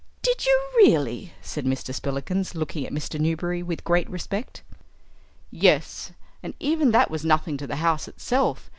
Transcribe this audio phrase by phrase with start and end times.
[0.23, 1.93] "Did you really!" said Mr.
[1.93, 3.19] Spillikins, looking at Mr.
[3.19, 4.63] Newberry with great respect.
[5.51, 8.67] "Yes, and even that was nothing to the house itself.